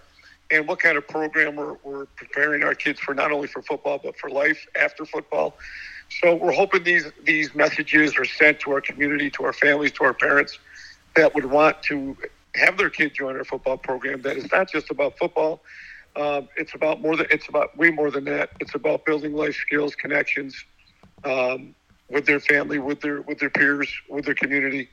and 0.50 0.66
what 0.66 0.78
kind 0.78 0.96
of 0.96 1.06
program 1.06 1.56
we're, 1.56 1.76
we're 1.84 2.06
preparing 2.16 2.62
our 2.62 2.74
kids 2.74 2.98
for 3.00 3.12
not 3.12 3.30
only 3.32 3.48
for 3.48 3.60
football 3.60 4.00
but 4.02 4.16
for 4.16 4.30
life 4.30 4.66
after 4.80 5.04
football. 5.04 5.58
So 6.22 6.34
we're 6.36 6.52
hoping 6.52 6.84
these 6.84 7.12
these 7.24 7.54
messages 7.54 8.16
are 8.16 8.24
sent 8.24 8.60
to 8.60 8.70
our 8.70 8.80
community, 8.80 9.28
to 9.32 9.44
our 9.44 9.52
families, 9.52 9.92
to 9.92 10.04
our 10.04 10.14
parents 10.14 10.58
that 11.16 11.34
would 11.34 11.46
want 11.46 11.82
to 11.84 12.16
have 12.54 12.76
their 12.78 12.90
kid 12.90 13.14
join 13.14 13.36
our 13.36 13.44
football 13.44 13.76
program. 13.76 14.22
That 14.22 14.36
it's 14.36 14.52
not 14.52 14.70
just 14.70 14.90
about 14.90 15.18
football. 15.18 15.62
Um, 16.14 16.48
it's 16.56 16.74
about 16.74 17.02
more 17.02 17.16
than 17.16 17.26
it's 17.30 17.48
about 17.48 17.76
way 17.76 17.90
more 17.90 18.10
than 18.10 18.24
that. 18.24 18.50
It's 18.60 18.74
about 18.74 19.04
building 19.04 19.34
life 19.34 19.54
skills, 19.54 19.94
connections 19.94 20.64
um, 21.24 21.74
with 22.08 22.24
their 22.26 22.40
family, 22.40 22.78
with 22.78 23.00
their 23.00 23.20
with 23.22 23.38
their 23.38 23.50
peers, 23.50 23.88
with 24.08 24.24
their 24.24 24.34
community. 24.34 24.88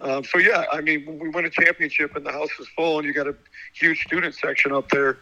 Um, 0.00 0.24
so 0.24 0.38
yeah, 0.38 0.64
I 0.70 0.80
mean, 0.82 1.18
we 1.18 1.28
win 1.30 1.46
a 1.46 1.50
championship 1.50 2.16
and 2.16 2.26
the 2.26 2.32
house 2.32 2.50
is 2.60 2.68
full 2.76 2.98
and 2.98 3.06
you 3.06 3.14
got 3.14 3.26
a 3.26 3.34
huge 3.72 4.02
student 4.02 4.34
section 4.34 4.72
up 4.72 4.90
there, 4.90 5.18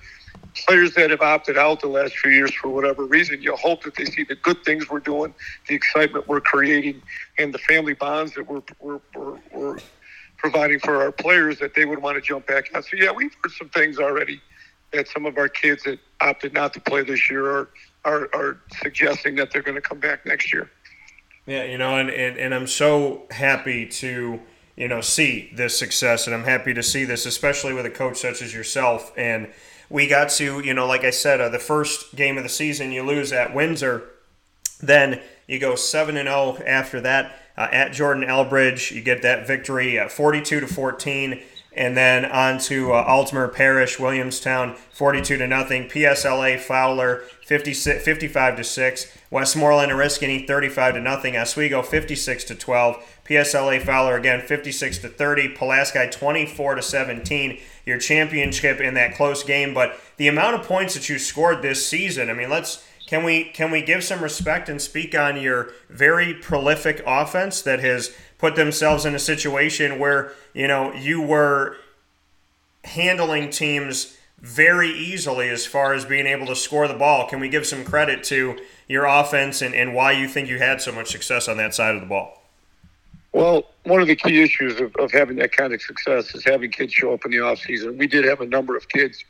players 0.66 0.94
that 0.94 1.10
have 1.10 1.20
opted 1.20 1.56
out 1.56 1.80
the 1.80 1.86
last 1.86 2.16
few 2.16 2.32
years 2.32 2.52
for 2.52 2.68
whatever 2.68 3.04
reason, 3.04 3.40
you 3.40 3.54
hope 3.54 3.84
that 3.84 3.94
they 3.94 4.04
see 4.04 4.24
the 4.24 4.34
good 4.34 4.64
things 4.64 4.90
we're 4.90 4.98
doing, 4.98 5.32
the 5.68 5.74
excitement 5.74 6.26
we're 6.26 6.40
creating, 6.40 7.00
and 7.38 7.54
the 7.54 7.58
family 7.58 7.94
bonds 7.94 8.34
that 8.34 8.48
we're, 8.48 8.62
we're, 8.80 9.00
we're, 9.14 9.38
we're 9.52 9.78
providing 10.36 10.78
for 10.80 11.02
our 11.02 11.12
players 11.12 11.58
that 11.58 11.74
they 11.74 11.84
would 11.84 12.00
want 12.00 12.16
to 12.16 12.20
jump 12.20 12.46
back 12.46 12.74
out. 12.74 12.84
So 12.84 12.96
yeah, 12.96 13.12
we've 13.12 13.34
heard 13.42 13.52
some 13.52 13.68
things 13.70 13.98
already 13.98 14.40
that 14.92 15.08
some 15.08 15.26
of 15.26 15.38
our 15.38 15.48
kids 15.48 15.82
that 15.84 15.98
opted 16.20 16.54
not 16.54 16.72
to 16.74 16.80
play 16.80 17.02
this 17.02 17.30
year 17.30 17.50
are 17.50 17.68
are, 18.04 18.28
are 18.34 18.60
suggesting 18.82 19.34
that 19.36 19.50
they're 19.50 19.62
going 19.62 19.76
to 19.76 19.80
come 19.80 19.98
back 19.98 20.26
next 20.26 20.52
year. 20.52 20.70
Yeah, 21.46 21.64
you 21.64 21.78
know, 21.78 21.96
and, 21.96 22.10
and, 22.10 22.38
and 22.38 22.54
I'm 22.54 22.66
so 22.66 23.26
happy 23.30 23.86
to 23.86 24.40
you 24.76 24.88
know 24.88 25.00
see 25.00 25.50
this 25.54 25.78
success, 25.78 26.26
and 26.26 26.34
I'm 26.34 26.44
happy 26.44 26.74
to 26.74 26.82
see 26.82 27.04
this, 27.04 27.26
especially 27.26 27.74
with 27.74 27.86
a 27.86 27.90
coach 27.90 28.18
such 28.18 28.42
as 28.42 28.54
yourself. 28.54 29.12
And 29.16 29.48
we 29.90 30.06
got 30.06 30.30
to, 30.30 30.60
you 30.60 30.74
know, 30.74 30.86
like 30.86 31.04
I 31.04 31.10
said, 31.10 31.40
uh, 31.40 31.48
the 31.48 31.58
first 31.58 32.14
game 32.14 32.36
of 32.36 32.42
the 32.42 32.48
season 32.48 32.92
you 32.92 33.02
lose 33.02 33.32
at 33.32 33.54
Windsor, 33.54 34.04
then 34.82 35.20
you 35.46 35.58
go 35.58 35.74
seven 35.74 36.16
and 36.16 36.26
zero 36.26 36.56
oh 36.58 36.62
after 36.66 37.00
that 37.02 37.38
uh, 37.56 37.68
at 37.70 37.92
Jordan 37.92 38.24
Elbridge. 38.24 38.90
You 38.90 39.02
get 39.02 39.22
that 39.22 39.46
victory, 39.46 39.98
uh, 39.98 40.08
42 40.08 40.60
to 40.60 40.66
14 40.66 41.42
and 41.76 41.96
then 41.96 42.24
on 42.24 42.58
to 42.58 42.92
uh, 42.92 43.48
Parish, 43.48 43.98
Williamstown, 43.98 44.76
42 44.92 45.38
to 45.38 45.46
nothing. 45.46 45.88
PSLA 45.88 46.58
Fowler, 46.58 47.22
55 47.44 48.56
to 48.56 48.64
6. 48.64 49.18
Westmoreland 49.30 49.90
Oriskany, 49.90 50.46
35 50.46 50.94
to 50.94 51.00
nothing. 51.00 51.36
Oswego, 51.36 51.82
56 51.82 52.44
to 52.44 52.54
12. 52.54 53.20
PSLA 53.28 53.82
Fowler 53.82 54.16
again, 54.16 54.40
56 54.40 54.98
to 54.98 55.08
30. 55.08 55.48
Pulaski, 55.48 56.08
24 56.10 56.76
to 56.76 56.82
17. 56.82 57.60
Your 57.84 57.98
championship 57.98 58.80
in 58.80 58.94
that 58.94 59.16
close 59.16 59.42
game, 59.42 59.74
but 59.74 59.98
the 60.16 60.28
amount 60.28 60.54
of 60.54 60.66
points 60.66 60.94
that 60.94 61.08
you 61.08 61.18
scored 61.18 61.60
this 61.60 61.86
season, 61.86 62.30
I 62.30 62.34
mean, 62.34 62.48
let's 62.48 62.86
can 63.14 63.22
we 63.22 63.44
can 63.44 63.70
we 63.70 63.80
give 63.80 64.02
some 64.02 64.24
respect 64.24 64.68
and 64.68 64.82
speak 64.82 65.16
on 65.16 65.40
your 65.40 65.70
very 65.88 66.34
prolific 66.34 67.00
offense 67.06 67.62
that 67.62 67.78
has 67.78 68.12
put 68.38 68.56
themselves 68.56 69.04
in 69.04 69.14
a 69.14 69.20
situation 69.20 70.00
where 70.00 70.32
you 70.52 70.66
know 70.66 70.92
you 70.94 71.22
were 71.22 71.76
handling 72.82 73.50
teams 73.50 74.18
very 74.40 74.90
easily 74.90 75.48
as 75.48 75.64
far 75.64 75.94
as 75.94 76.04
being 76.04 76.26
able 76.26 76.44
to 76.44 76.56
score 76.56 76.88
the 76.88 76.94
ball. 76.94 77.28
Can 77.28 77.38
we 77.38 77.48
give 77.48 77.64
some 77.66 77.84
credit 77.84 78.24
to 78.24 78.58
your 78.88 79.04
offense 79.04 79.62
and, 79.62 79.76
and 79.76 79.94
why 79.94 80.10
you 80.10 80.26
think 80.26 80.48
you 80.48 80.58
had 80.58 80.82
so 80.82 80.90
much 80.90 81.12
success 81.12 81.46
on 81.46 81.56
that 81.58 81.72
side 81.72 81.94
of 81.94 82.00
the 82.00 82.08
ball? 82.08 82.42
Well, 83.32 83.62
one 83.84 84.00
of 84.00 84.08
the 84.08 84.16
key 84.16 84.42
issues 84.42 84.80
of, 84.80 84.94
of 84.96 85.12
having 85.12 85.36
that 85.36 85.52
kind 85.52 85.72
of 85.72 85.80
success 85.80 86.34
is 86.34 86.44
having 86.44 86.72
kids 86.72 86.92
show 86.92 87.14
up 87.14 87.24
in 87.24 87.30
the 87.30 87.38
off 87.38 87.60
season. 87.60 87.96
We 87.96 88.08
did 88.08 88.24
have 88.24 88.40
a 88.40 88.46
number 88.46 88.76
of 88.76 88.88
kids 88.88 89.24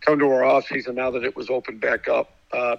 come 0.00 0.18
to 0.20 0.24
our 0.24 0.42
off 0.42 0.68
season 0.68 0.94
now 0.94 1.10
that 1.10 1.22
it 1.22 1.36
was 1.36 1.50
opened 1.50 1.82
back 1.82 2.08
up. 2.08 2.30
Uh, 2.52 2.76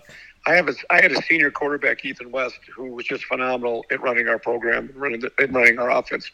I 0.47 0.55
have 0.55 0.69
a, 0.69 0.73
I 0.89 1.01
had 1.01 1.11
a 1.11 1.21
senior 1.23 1.51
quarterback, 1.51 2.05
Ethan 2.05 2.31
West, 2.31 2.59
who 2.73 2.91
was 2.91 3.05
just 3.05 3.25
phenomenal 3.25 3.85
at 3.91 3.99
running 4.01 4.29
our 4.29 4.39
program, 4.39 4.89
running 4.95 5.19
the, 5.19 5.29
and 5.37 5.53
running 5.53 5.77
our 5.77 5.91
offense. 5.91 6.31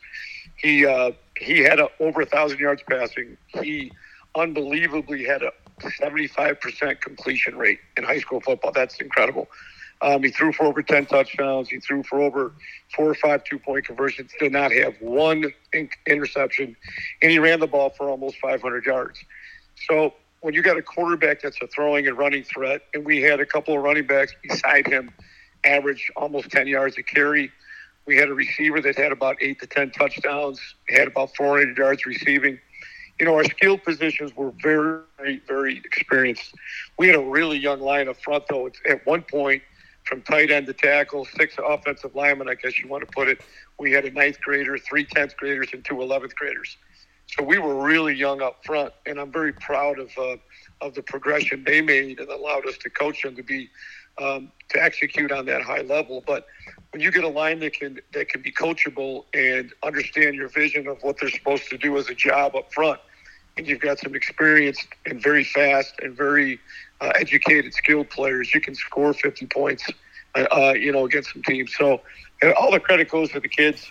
He 0.55 0.85
uh, 0.85 1.13
he 1.35 1.59
had 1.61 1.79
a, 1.79 1.89
over 1.99 2.21
a 2.21 2.25
thousand 2.25 2.59
yards 2.59 2.83
passing. 2.87 3.37
He 3.47 3.91
unbelievably 4.35 5.23
had 5.23 5.41
a 5.41 5.51
75% 5.81 7.01
completion 7.01 7.57
rate 7.57 7.79
in 7.97 8.03
high 8.03 8.19
school 8.19 8.39
football. 8.39 8.71
That's 8.71 8.99
incredible. 9.01 9.47
Um, 10.01 10.21
he 10.21 10.29
threw 10.29 10.51
for 10.51 10.65
over 10.65 10.83
10 10.83 11.07
touchdowns. 11.07 11.69
He 11.69 11.79
threw 11.79 12.03
for 12.03 12.21
over 12.21 12.53
four 12.95 13.09
or 13.09 13.15
five 13.15 13.43
two 13.45 13.57
point 13.57 13.85
conversions. 13.85 14.31
Did 14.39 14.51
not 14.51 14.71
have 14.73 14.93
one 14.99 15.51
in- 15.73 15.89
interception, 16.05 16.75
and 17.23 17.31
he 17.31 17.39
ran 17.39 17.59
the 17.59 17.67
ball 17.67 17.89
for 17.89 18.09
almost 18.09 18.37
500 18.37 18.85
yards. 18.85 19.17
So 19.87 20.13
when 20.43 20.53
you 20.53 20.61
got 20.61 20.77
a 20.77 20.81
quarterback 20.81 21.41
that's 21.41 21.57
a 21.61 21.67
throwing 21.67 22.05
and 22.05 22.17
running 22.17 22.43
threat, 22.43 22.81
and 22.93 23.05
we 23.05 23.21
had 23.21 23.39
a 23.39 23.45
couple 23.45 23.77
of 23.77 23.81
running 23.81 24.05
backs 24.05 24.35
beside 24.43 24.85
him 24.85 25.09
average 25.63 26.11
almost 26.17 26.51
10 26.51 26.67
yards 26.67 26.97
a 26.97 27.03
carry. 27.03 27.49
We 28.05 28.17
had 28.17 28.27
a 28.27 28.33
receiver 28.33 28.81
that 28.81 28.97
had 28.97 29.13
about 29.13 29.37
eight 29.39 29.61
to 29.61 29.67
10 29.67 29.91
touchdowns, 29.91 30.59
had 30.89 31.07
about 31.07 31.33
400 31.37 31.77
yards 31.77 32.05
receiving. 32.05 32.59
You 33.21 33.25
know, 33.25 33.35
our 33.35 33.45
skill 33.45 33.77
positions 33.77 34.35
were 34.35 34.51
very, 34.61 35.41
very 35.47 35.77
experienced. 35.77 36.53
We 36.97 37.07
had 37.07 37.15
a 37.15 37.23
really 37.23 37.57
young 37.57 37.79
line 37.79 38.09
up 38.09 38.17
front, 38.21 38.43
though. 38.49 38.69
At 38.85 39.05
one 39.05 39.21
point, 39.21 39.63
from 40.03 40.23
tight 40.23 40.51
end 40.51 40.67
to 40.67 40.73
tackle, 40.73 41.23
six 41.23 41.55
offensive 41.65 42.15
linemen, 42.15 42.49
I 42.49 42.55
guess 42.55 42.77
you 42.79 42.89
want 42.89 43.07
to 43.07 43.13
put 43.13 43.29
it. 43.29 43.39
We 43.79 43.93
had 43.93 44.03
a 44.03 44.11
ninth 44.11 44.41
grader, 44.41 44.77
three 44.77 45.05
tenth 45.05 45.37
graders, 45.37 45.69
and 45.71 45.85
two 45.85 45.95
11th 45.95 46.35
graders. 46.35 46.75
So 47.37 47.43
we 47.43 47.57
were 47.57 47.75
really 47.75 48.13
young 48.13 48.41
up 48.41 48.63
front, 48.63 48.93
and 49.07 49.19
I'm 49.19 49.31
very 49.31 49.53
proud 49.53 49.97
of 49.97 50.11
uh, 50.17 50.37
of 50.81 50.93
the 50.93 51.01
progression 51.01 51.63
they 51.63 51.81
made 51.81 52.19
and 52.19 52.29
allowed 52.29 52.67
us 52.67 52.77
to 52.79 52.89
coach 52.91 53.23
them 53.23 53.35
to 53.35 53.43
be 53.43 53.69
um, 54.21 54.51
to 54.69 54.83
execute 54.83 55.31
on 55.31 55.45
that 55.47 55.63
high 55.63 55.81
level. 55.81 56.23
But 56.27 56.45
when 56.91 57.01
you 57.01 57.11
get 57.11 57.23
a 57.23 57.29
line 57.29 57.59
that 57.61 57.73
can 57.73 57.99
that 58.11 58.29
can 58.29 58.43
be 58.43 58.51
coachable 58.51 59.25
and 59.33 59.73
understand 59.81 60.35
your 60.35 60.47
vision 60.47 60.87
of 60.87 61.01
what 61.01 61.19
they're 61.19 61.31
supposed 61.31 61.69
to 61.69 61.77
do 61.77 61.97
as 61.97 62.07
a 62.07 62.13
job 62.13 62.55
up 62.55 62.71
front, 62.71 62.99
and 63.57 63.67
you've 63.67 63.81
got 63.81 63.97
some 63.97 64.13
experienced 64.13 64.85
and 65.07 65.19
very 65.19 65.43
fast 65.43 65.95
and 66.03 66.15
very 66.15 66.59
uh, 67.01 67.13
educated, 67.15 67.73
skilled 67.73 68.11
players, 68.11 68.53
you 68.53 68.61
can 68.61 68.75
score 68.75 69.11
50 69.11 69.47
points, 69.47 69.89
uh, 70.35 70.45
uh 70.51 70.73
you 70.73 70.91
know, 70.91 71.05
against 71.05 71.33
some 71.33 71.41
teams. 71.41 71.75
So 71.75 72.01
all 72.55 72.71
the 72.71 72.79
credit 72.79 73.09
goes 73.09 73.31
to 73.31 73.39
the 73.39 73.49
kids 73.49 73.89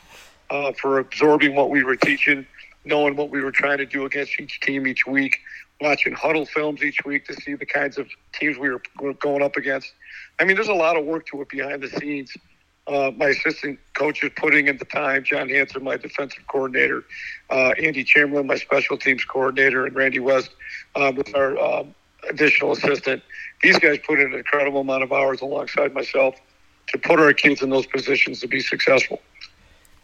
uh, 0.51 0.71
for 0.81 1.01
absorbing 1.01 1.57
what 1.57 1.71
we 1.71 1.83
were 1.83 1.97
teaching 1.97 2.47
knowing 2.85 3.17
what 3.17 3.31
we 3.31 3.41
were 3.41 3.53
trying 3.53 3.79
to 3.79 3.87
do 3.87 4.05
against 4.05 4.39
each 4.41 4.61
team 4.61 4.87
each 4.87 5.07
week, 5.07 5.39
watching 5.81 6.15
Hudl 6.15 6.49
films 6.49 6.83
each 6.83 7.05
week 7.05 7.27
to 7.27 7.35
see 7.35 7.55
the 7.55 7.67
kinds 7.67 7.99
of 7.99 8.09
teams 8.33 8.59
we 8.59 8.71
were 8.71 8.83
going 9.15 9.43
up 9.43 9.57
against. 9.57 9.93
I 10.41 10.45
mean, 10.45 10.57
there's 10.57 10.69
a 10.69 10.75
lot 10.75 10.97
of 10.97 11.05
work 11.05 11.27
to 11.27 11.41
it 11.43 11.49
behind 11.49 11.83
the 11.83 11.89
scenes. 11.89 12.33
Uh, 12.87 13.13
my 13.17 13.29
assistant 13.29 13.79
coach 13.95 14.25
is 14.25 14.31
putting 14.37 14.67
in 14.67 14.77
the 14.77 14.85
time. 14.85 15.23
John 15.23 15.49
Hanson, 15.49 15.85
my 15.85 15.97
defensive 15.97 16.45
coordinator, 16.49 17.05
uh, 17.51 17.73
Andy 17.81 18.03
Chamberlain, 18.03 18.47
my 18.47 18.57
special 18.57 18.97
teams 18.97 19.25
coordinator, 19.25 19.87
and 19.87 19.95
Randy 19.95 20.19
West 20.19 20.51
uh, 20.97 21.13
with 21.17 21.33
our 21.35 21.57
um, 21.59 21.95
additional 22.29 22.73
assistant. 22.73 23.23
These 23.63 23.79
guys 23.79 23.99
put 24.05 24.19
in 24.19 24.33
an 24.33 24.35
incredible 24.39 24.81
amount 24.81 25.05
of 25.05 25.13
hours 25.13 25.41
alongside 25.41 25.95
myself 25.95 26.35
to 26.89 26.99
put 26.99 27.21
our 27.21 27.33
kids 27.33 27.63
in 27.63 27.71
those 27.71 27.87
positions 27.87 28.41
to 28.41 28.49
be 28.49 28.61
successful. 28.61 29.21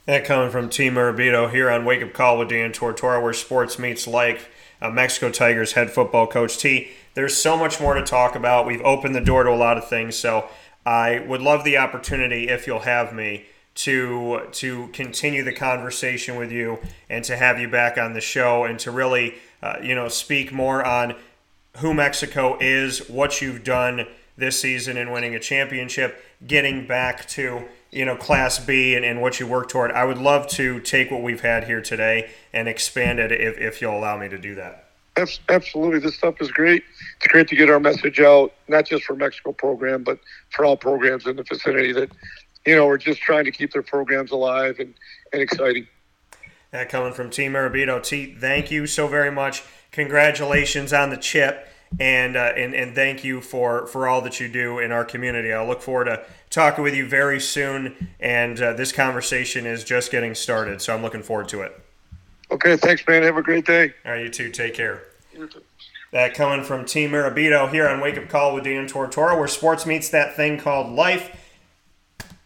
That 0.08 0.24
coming 0.24 0.48
from 0.48 0.70
Team 0.70 0.94
Mirabito 0.94 1.50
here 1.50 1.70
on 1.70 1.84
Wake 1.84 2.02
Up 2.02 2.14
Call 2.14 2.38
with 2.38 2.48
Dan 2.48 2.72
Tortora, 2.72 3.22
where 3.22 3.34
sports 3.34 3.78
meets 3.78 4.06
life. 4.06 4.48
Uh, 4.80 4.88
Mexico 4.88 5.30
Tigers 5.30 5.72
head 5.72 5.90
football 5.90 6.26
coach 6.26 6.56
T. 6.56 6.88
There's 7.12 7.36
so 7.36 7.58
much 7.58 7.78
more 7.78 7.92
to 7.92 8.02
talk 8.02 8.34
about. 8.34 8.64
We've 8.64 8.80
opened 8.80 9.14
the 9.14 9.20
door 9.20 9.44
to 9.44 9.50
a 9.50 9.54
lot 9.54 9.76
of 9.76 9.86
things, 9.86 10.16
so 10.16 10.48
I 10.86 11.18
would 11.18 11.42
love 11.42 11.62
the 11.62 11.76
opportunity, 11.76 12.48
if 12.48 12.66
you'll 12.66 12.78
have 12.78 13.12
me, 13.12 13.44
to 13.74 14.48
to 14.52 14.88
continue 14.94 15.44
the 15.44 15.52
conversation 15.52 16.36
with 16.36 16.50
you 16.50 16.78
and 17.10 17.22
to 17.26 17.36
have 17.36 17.60
you 17.60 17.68
back 17.68 17.98
on 17.98 18.14
the 18.14 18.22
show 18.22 18.64
and 18.64 18.78
to 18.78 18.90
really, 18.90 19.34
uh, 19.62 19.76
you 19.82 19.94
know, 19.94 20.08
speak 20.08 20.52
more 20.52 20.82
on 20.82 21.16
who 21.80 21.92
Mexico 21.92 22.56
is, 22.62 23.10
what 23.10 23.42
you've 23.42 23.62
done 23.62 24.06
this 24.38 24.58
season 24.58 24.96
in 24.96 25.10
winning 25.10 25.34
a 25.34 25.38
championship, 25.38 26.24
getting 26.46 26.86
back 26.86 27.28
to 27.28 27.68
you 27.90 28.04
know 28.04 28.16
class 28.16 28.58
b 28.58 28.94
and, 28.94 29.04
and 29.04 29.20
what 29.20 29.40
you 29.40 29.46
work 29.46 29.68
toward. 29.68 29.92
I 29.92 30.04
would 30.04 30.18
love 30.18 30.46
to 30.48 30.80
take 30.80 31.10
what 31.10 31.22
we've 31.22 31.40
had 31.40 31.64
here 31.64 31.80
today 31.80 32.30
and 32.52 32.68
expand 32.68 33.18
it 33.18 33.32
if, 33.32 33.58
if 33.58 33.80
you'll 33.80 33.96
allow 33.96 34.18
me 34.18 34.28
to 34.28 34.38
do 34.38 34.54
that. 34.56 34.84
Absolutely. 35.48 35.98
This 35.98 36.14
stuff 36.14 36.36
is 36.40 36.50
great. 36.52 36.84
It's 37.16 37.26
great 37.26 37.48
to 37.48 37.56
get 37.56 37.68
our 37.68 37.80
message 37.80 38.20
out 38.20 38.52
not 38.68 38.86
just 38.86 39.04
for 39.04 39.16
mexico 39.16 39.52
program 39.52 40.04
but 40.04 40.18
for 40.50 40.64
all 40.64 40.76
programs 40.76 41.26
in 41.26 41.36
the 41.36 41.42
vicinity 41.42 41.92
that 41.92 42.10
you 42.66 42.76
know 42.76 42.86
are 42.88 42.98
just 42.98 43.20
trying 43.20 43.44
to 43.44 43.50
keep 43.50 43.72
their 43.72 43.82
programs 43.82 44.30
alive 44.30 44.76
and, 44.78 44.94
and 45.32 45.42
exciting. 45.42 45.86
That 46.70 46.90
coming 46.90 47.14
from 47.14 47.30
team 47.30 47.52
Mirabito. 47.52 48.02
T 48.02 48.36
thank 48.38 48.70
you 48.70 48.86
so 48.86 49.08
very 49.08 49.30
much. 49.30 49.62
Congratulations 49.90 50.92
on 50.92 51.10
the 51.10 51.16
chip 51.16 51.66
and 51.98 52.36
uh, 52.36 52.52
and 52.56 52.74
and 52.74 52.94
thank 52.94 53.24
you 53.24 53.40
for 53.40 53.86
for 53.86 54.08
all 54.08 54.20
that 54.22 54.40
you 54.40 54.48
do 54.48 54.78
in 54.78 54.92
our 54.92 55.04
community. 55.04 55.52
I 55.52 55.66
look 55.66 55.80
forward 55.80 56.06
to 56.06 56.24
talking 56.50 56.84
with 56.84 56.94
you 56.94 57.06
very 57.06 57.40
soon, 57.40 58.08
and 58.20 58.60
uh, 58.60 58.72
this 58.74 58.92
conversation 58.92 59.66
is 59.66 59.84
just 59.84 60.10
getting 60.10 60.34
started, 60.34 60.80
so 60.80 60.94
I'm 60.94 61.02
looking 61.02 61.22
forward 61.22 61.48
to 61.48 61.62
it. 61.62 61.80
Okay, 62.50 62.76
thanks, 62.76 63.06
man. 63.06 63.22
Have 63.22 63.36
a 63.36 63.42
great 63.42 63.66
day. 63.66 63.92
All 64.04 64.12
right, 64.12 64.22
you 64.22 64.30
too. 64.30 64.50
Take 64.50 64.74
care. 64.74 65.02
That 66.12 66.34
coming 66.34 66.64
from 66.64 66.86
Team 66.86 67.10
Mirabito 67.10 67.70
here 67.70 67.86
on 67.86 68.00
Wake 68.00 68.16
Up 68.16 68.28
Call 68.28 68.54
with 68.54 68.64
Dan 68.64 68.86
Tortora, 68.86 69.38
where 69.38 69.48
sports 69.48 69.84
meets 69.84 70.08
that 70.10 70.36
thing 70.36 70.58
called 70.58 70.90
life. 70.90 71.36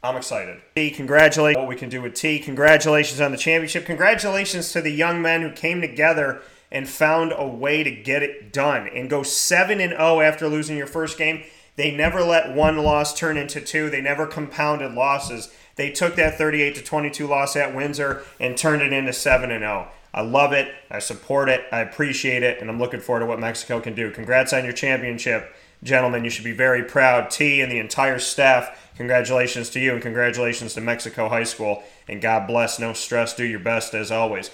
I'm 0.03 0.17
excited. 0.17 0.61
T, 0.75 0.91
congratulations 0.91 1.61
what 1.61 1.69
we 1.69 1.77
can 1.77 1.89
do 1.89 2.03
with 2.03 2.15
T. 2.15 2.41
Congratulations 2.41 3.21
on 3.21 3.31
the 3.31 3.39
championship. 3.39 3.87
Congratulations 3.87 4.73
to 4.73 4.81
the 4.81 4.91
young 4.91 5.23
men 5.23 5.43
who 5.43 5.53
came 5.53 5.81
together 5.81 6.43
and 6.73 6.89
found 6.89 7.33
a 7.37 7.47
way 7.47 7.85
to 7.85 7.91
get 7.91 8.23
it 8.23 8.53
done 8.53 8.89
and 8.89 9.09
go 9.09 9.23
7 9.23 9.81
and 9.81 9.93
0 9.93 10.21
after 10.21 10.49
losing 10.49 10.77
your 10.77 10.87
first 10.89 11.17
game. 11.17 11.45
They 11.77 11.95
never 11.95 12.23
let 12.23 12.55
one 12.55 12.79
loss 12.79 13.17
turn 13.17 13.37
into 13.37 13.61
two. 13.61 13.91
They 13.91 14.01
never 14.01 14.27
compounded 14.27 14.93
losses. 14.93 15.55
They 15.77 15.91
took 15.91 16.17
that 16.17 16.37
38 16.37 16.75
to 16.75 16.83
22 16.83 17.27
loss 17.27 17.57
at 17.57 17.75
Windsor 17.75 18.23
and 18.41 18.57
turned 18.57 18.83
it 18.83 18.93
into 18.93 19.13
7 19.13 19.51
and 19.51 19.63
0. 19.63 19.89
I 20.15 20.23
love 20.23 20.53
it. 20.53 20.75
I 20.91 20.99
support 20.99 21.49
it. 21.49 21.65
I 21.71 21.81
appreciate 21.81 22.43
it, 22.43 22.61
and 22.61 22.69
I'm 22.69 22.79
looking 22.79 23.01
forward 23.01 23.21
to 23.21 23.27
what 23.27 23.41
Mexico 23.41 23.81
can 23.81 23.95
do. 23.95 24.11
Congrats 24.11 24.53
on 24.53 24.65
your 24.65 24.75
championship, 24.75 25.55
gentlemen. 25.83 26.25
You 26.25 26.31
should 26.31 26.45
be 26.45 26.53
very 26.53 26.83
proud. 26.83 27.31
T 27.31 27.63
and 27.63 27.73
the 27.73 27.79
entire 27.79 28.19
staff, 28.19 28.91
congratulations 28.97 29.71
to 29.71 29.81
you, 29.81 29.93
and 29.93 30.03
congratulations 30.03 30.75
to 30.75 30.83
Mexico 30.83 31.29
High 31.31 31.45
School. 31.45 31.83
And 32.09 32.21
God 32.21 32.47
bless. 32.47 32.79
No 32.79 32.93
stress. 32.93 33.35
Do 33.35 33.45
your 33.45 33.61
best 33.61 33.95
as 33.95 34.11
always. 34.11 34.51